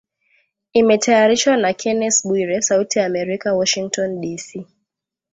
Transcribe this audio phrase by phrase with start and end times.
[0.73, 4.65] Imetayarishwa na Kennes Bwire, Sauti ya Amerika, Washington DC